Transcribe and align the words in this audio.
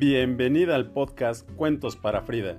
Bienvenida 0.00 0.76
al 0.76 0.92
podcast 0.92 1.46
Cuentos 1.56 1.94
para 1.94 2.22
Frida. 2.22 2.56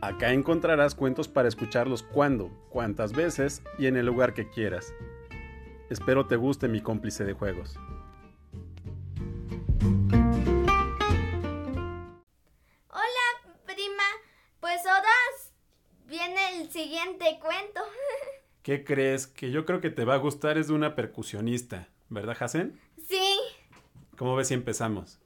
Acá 0.00 0.32
encontrarás 0.32 0.94
cuentos 0.94 1.26
para 1.26 1.48
escucharlos 1.48 2.04
cuando, 2.04 2.50
cuantas 2.70 3.14
veces 3.14 3.64
y 3.80 3.86
en 3.86 3.96
el 3.96 4.06
lugar 4.06 4.32
que 4.32 4.48
quieras. 4.48 4.94
Espero 5.90 6.28
te 6.28 6.36
guste 6.36 6.68
mi 6.68 6.80
cómplice 6.80 7.24
de 7.24 7.32
juegos. 7.32 7.74
Hola, 12.90 13.26
prima. 13.66 14.04
Pues 14.60 14.86
ahora 14.86 15.08
viene 16.06 16.60
el 16.60 16.70
siguiente 16.70 17.40
cuento. 17.40 17.80
¿Qué 18.62 18.84
crees? 18.84 19.26
Que 19.26 19.50
yo 19.50 19.64
creo 19.64 19.80
que 19.80 19.90
te 19.90 20.04
va 20.04 20.14
a 20.14 20.18
gustar 20.18 20.56
es 20.56 20.68
de 20.68 20.74
una 20.74 20.94
percusionista, 20.94 21.88
¿verdad, 22.08 22.36
Hasen? 22.38 22.80
Sí, 23.08 23.36
¿Cómo 24.16 24.36
ves 24.36 24.46
si 24.46 24.54
empezamos? 24.54 25.18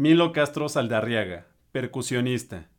Milo 0.00 0.32
Castro 0.32 0.70
Saldarriaga, 0.70 1.46
percusionista. 1.72 2.70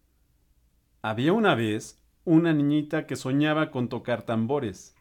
Había 1.03 1.33
una 1.33 1.53
vez 1.53 2.01
una 2.25 2.51
niñita 2.51 3.05
que 3.05 3.15
soñaba 3.15 3.69
con 3.69 3.89
tocar 3.89 4.23
tambores. 4.23 4.95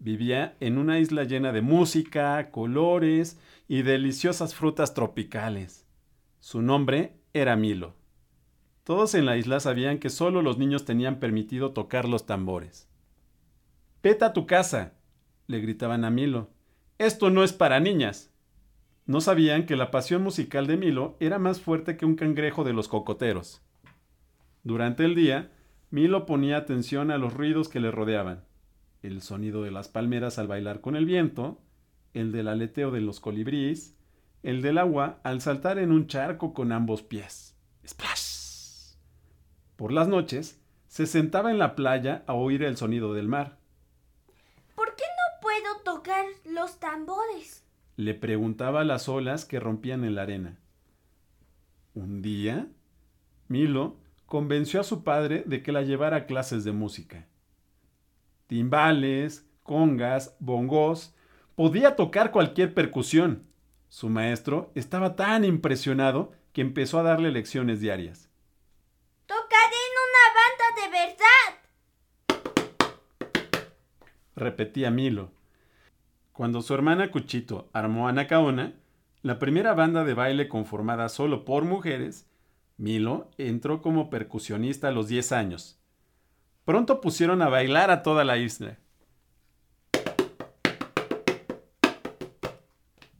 Vivía 0.00 0.56
en 0.58 0.76
una 0.76 0.98
isla 0.98 1.22
llena 1.22 1.52
de 1.52 1.62
música, 1.62 2.50
colores 2.50 3.38
y 3.68 3.82
deliciosas 3.82 4.56
frutas 4.56 4.92
tropicales. 4.92 5.86
Su 6.40 6.62
nombre 6.62 7.20
era 7.32 7.54
Milo. 7.54 7.94
Todos 8.82 9.14
en 9.14 9.24
la 9.24 9.36
isla 9.36 9.60
sabían 9.60 9.98
que 9.98 10.10
solo 10.10 10.42
los 10.42 10.58
niños 10.58 10.84
tenían 10.84 11.20
permitido 11.20 11.70
tocar 11.70 12.08
los 12.08 12.26
tambores. 12.26 12.88
Vete 14.02 14.24
a 14.24 14.32
tu 14.32 14.48
casa, 14.48 14.94
le 15.46 15.60
gritaban 15.60 16.04
a 16.04 16.10
Milo. 16.10 16.50
Esto 16.98 17.30
no 17.30 17.44
es 17.44 17.52
para 17.52 17.78
niñas. 17.78 18.31
No 19.04 19.20
sabían 19.20 19.66
que 19.66 19.76
la 19.76 19.90
pasión 19.90 20.22
musical 20.22 20.66
de 20.66 20.76
Milo 20.76 21.16
era 21.18 21.38
más 21.38 21.60
fuerte 21.60 21.96
que 21.96 22.06
un 22.06 22.14
cangrejo 22.14 22.62
de 22.62 22.72
los 22.72 22.86
cocoteros. 22.86 23.60
Durante 24.62 25.04
el 25.04 25.16
día, 25.16 25.50
Milo 25.90 26.24
ponía 26.24 26.56
atención 26.56 27.10
a 27.10 27.18
los 27.18 27.34
ruidos 27.34 27.68
que 27.68 27.80
le 27.80 27.90
rodeaban. 27.90 28.44
El 29.02 29.20
sonido 29.20 29.64
de 29.64 29.72
las 29.72 29.88
palmeras 29.88 30.38
al 30.38 30.46
bailar 30.46 30.80
con 30.80 30.94
el 30.94 31.04
viento, 31.04 31.60
el 32.14 32.30
del 32.30 32.46
aleteo 32.46 32.92
de 32.92 33.00
los 33.00 33.18
colibríes, 33.18 33.96
el 34.44 34.62
del 34.62 34.78
agua 34.78 35.20
al 35.24 35.40
saltar 35.40 35.78
en 35.78 35.90
un 35.90 36.06
charco 36.06 36.54
con 36.54 36.70
ambos 36.70 37.02
pies. 37.02 37.56
¡Splash! 37.84 38.94
Por 39.76 39.90
las 39.90 40.06
noches, 40.06 40.62
se 40.86 41.06
sentaba 41.06 41.50
en 41.50 41.58
la 41.58 41.74
playa 41.74 42.22
a 42.26 42.34
oír 42.34 42.62
el 42.62 42.76
sonido 42.76 43.14
del 43.14 43.26
mar. 43.26 43.58
¿Por 44.76 44.94
qué 44.94 45.04
no 45.04 45.40
puedo 45.40 45.96
tocar 45.96 46.24
los 46.44 46.78
tambores? 46.78 47.64
Le 47.96 48.14
preguntaba 48.14 48.80
a 48.80 48.84
las 48.84 49.08
olas 49.08 49.44
que 49.44 49.60
rompían 49.60 50.04
en 50.04 50.14
la 50.14 50.22
arena. 50.22 50.58
Un 51.94 52.22
día, 52.22 52.68
Milo 53.48 53.96
convenció 54.26 54.80
a 54.80 54.84
su 54.84 55.04
padre 55.04 55.42
de 55.46 55.62
que 55.62 55.72
la 55.72 55.82
llevara 55.82 56.16
a 56.16 56.26
clases 56.26 56.64
de 56.64 56.72
música. 56.72 57.26
Timbales, 58.46 59.46
congas, 59.62 60.36
bongos, 60.40 61.14
podía 61.54 61.96
tocar 61.96 62.30
cualquier 62.30 62.72
percusión. 62.72 63.46
Su 63.88 64.08
maestro 64.08 64.72
estaba 64.74 65.16
tan 65.16 65.44
impresionado 65.44 66.32
que 66.52 66.62
empezó 66.62 66.98
a 66.98 67.02
darle 67.02 67.30
lecciones 67.30 67.80
diarias. 67.80 68.30
Tocaré 69.26 69.76
en 69.88 69.96
una 70.08 70.24
banda 70.40 70.66
de 70.80 70.90
verdad. 70.90 71.62
repetía 74.34 74.90
Milo. 74.90 75.30
Cuando 76.32 76.62
su 76.62 76.72
hermana 76.72 77.10
Cuchito 77.10 77.68
armó 77.74 78.08
a 78.08 78.12
la 79.22 79.38
primera 79.38 79.74
banda 79.74 80.02
de 80.04 80.14
baile 80.14 80.48
conformada 80.48 81.10
solo 81.10 81.44
por 81.44 81.64
mujeres, 81.64 82.26
Milo 82.78 83.30
entró 83.36 83.82
como 83.82 84.08
percusionista 84.08 84.88
a 84.88 84.92
los 84.92 85.08
10 85.08 85.32
años. 85.32 85.78
Pronto 86.64 87.02
pusieron 87.02 87.42
a 87.42 87.48
bailar 87.48 87.90
a 87.90 88.02
toda 88.02 88.24
la 88.24 88.38
isla. 88.38 88.78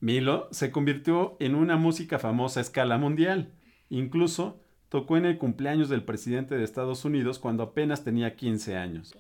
Milo 0.01 0.49
se 0.51 0.73
convirtió 0.73 1.37
en 1.39 1.55
una 1.55 1.77
música 1.77 2.19
famosa 2.19 2.61
a 2.61 2.63
escala 2.63 2.97
mundial. 2.97 3.53
Incluso 3.91 4.59
tocó 4.89 5.19
en 5.19 5.27
el 5.27 5.37
cumpleaños 5.37 5.91
del 5.91 6.03
presidente 6.03 6.57
de 6.57 6.65
Estados 6.65 7.05
Unidos 7.05 7.39
cuando 7.39 7.63
apenas 7.63 8.05
tenía 8.05 8.37
15 8.37 8.77
años. 8.79 9.15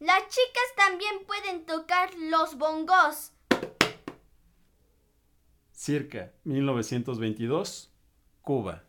Las 0.00 0.28
chicas 0.28 0.64
también 0.76 1.26
pueden 1.26 1.66
tocar 1.66 2.10
los 2.14 2.56
bongos. 2.56 3.32
Circa 5.72 6.32
1922, 6.44 7.92
Cuba. 8.40 8.82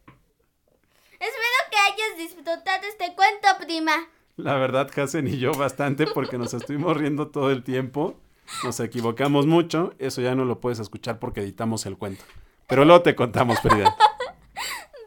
Espero 1.11 1.59
que 1.69 1.77
hayas 1.77 2.17
disfrutado 2.17 2.87
este 2.87 3.13
cuento, 3.13 3.47
prima. 3.59 4.07
La 4.37 4.55
verdad, 4.55 4.89
Hasen 4.97 5.27
y 5.27 5.37
yo 5.37 5.51
bastante 5.51 6.07
porque 6.07 6.37
nos 6.37 6.53
estuvimos 6.53 6.95
riendo 6.95 7.27
todo 7.27 7.51
el 7.51 7.65
tiempo. 7.65 8.17
Nos 8.63 8.79
equivocamos 8.79 9.45
mucho. 9.45 9.93
Eso 9.99 10.21
ya 10.21 10.33
no 10.33 10.45
lo 10.45 10.61
puedes 10.61 10.79
escuchar 10.79 11.19
porque 11.19 11.41
editamos 11.41 11.85
el 11.85 11.97
cuento. 11.97 12.23
Pero 12.67 12.85
luego 12.85 13.01
te 13.01 13.15
contamos, 13.15 13.59
Frida. 13.59 13.95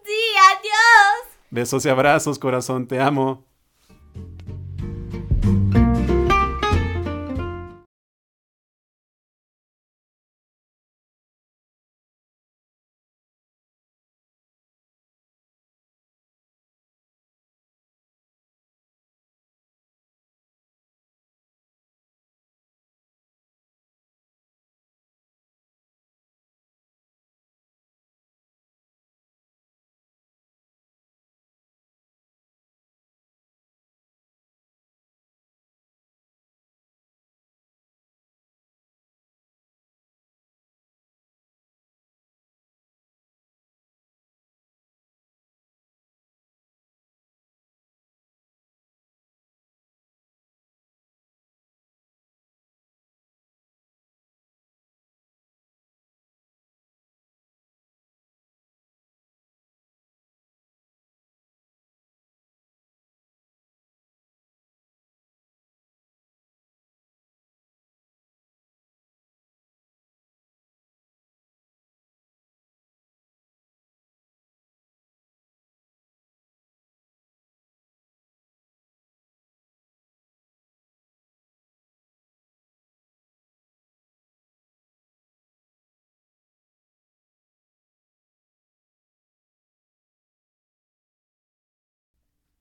Sí, 0.04 0.20
adiós. 0.52 1.38
Besos 1.48 1.86
y 1.86 1.88
abrazos, 1.88 2.38
corazón. 2.38 2.86
Te 2.86 3.00
amo. 3.00 3.46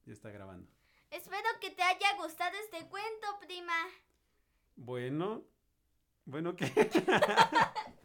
Ya 0.05 0.13
está 0.13 0.29
grabando. 0.29 0.69
Espero 1.09 1.47
que 1.61 1.71
te 1.71 1.83
haya 1.83 2.15
gustado 2.17 2.55
este 2.57 2.87
cuento, 2.89 3.27
prima. 3.41 3.73
Bueno. 4.75 5.43
Bueno, 6.25 6.55
¿qué? 6.55 6.65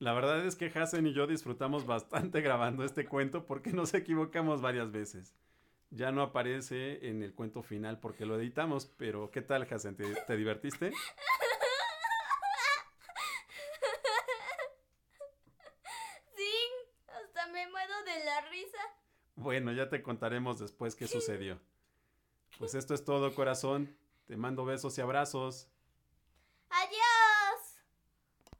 La 0.00 0.14
verdad 0.14 0.46
es 0.46 0.56
que 0.56 0.72
Hasen 0.74 1.06
y 1.06 1.12
yo 1.12 1.26
disfrutamos 1.26 1.84
bastante 1.84 2.40
grabando 2.42 2.84
este 2.84 3.06
cuento 3.06 3.44
porque 3.44 3.70
nos 3.72 3.92
equivocamos 3.92 4.62
varias 4.62 4.90
veces. 4.90 5.36
Ya 5.90 6.10
no 6.10 6.22
aparece 6.22 7.06
en 7.08 7.22
el 7.22 7.34
cuento 7.34 7.62
final 7.62 8.00
porque 8.00 8.24
lo 8.24 8.40
editamos, 8.40 8.86
pero 8.96 9.30
¿qué 9.30 9.42
tal, 9.42 9.68
Hasen? 9.70 9.96
¿Te, 9.96 10.14
te 10.14 10.36
divertiste? 10.38 10.92
Sí, 16.34 16.52
hasta 17.06 17.46
me 17.48 17.68
muero 17.68 17.94
de 18.04 18.24
la 18.24 18.40
risa. 18.48 18.78
Bueno, 19.34 19.70
ya 19.72 19.90
te 19.90 20.02
contaremos 20.02 20.58
después 20.58 20.96
qué 20.96 21.08
sucedió. 21.08 21.60
Pues 22.58 22.74
esto 22.74 22.94
es 22.94 23.04
todo, 23.04 23.34
corazón. 23.34 23.94
Te 24.26 24.38
mando 24.38 24.64
besos 24.64 24.96
y 24.96 25.02
abrazos. 25.02 25.68